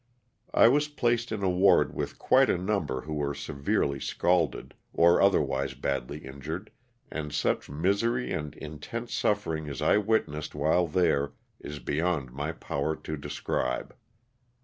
[0.55, 5.21] I was placed in a ward with quite a number who were severely scalded, or
[5.21, 6.71] otherwise badly injured,
[7.11, 12.95] and such misery and intense suffering as I witnessed while there is beyond my power
[12.95, 13.95] to describe.